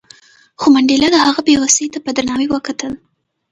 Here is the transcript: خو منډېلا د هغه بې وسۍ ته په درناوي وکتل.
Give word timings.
خو 0.59 0.67
منډېلا 0.73 1.07
د 1.11 1.17
هغه 1.25 1.41
بې 1.47 1.55
وسۍ 1.61 1.85
ته 1.93 1.99
په 2.05 2.11
درناوي 2.17 2.47
وکتل. 2.51 2.93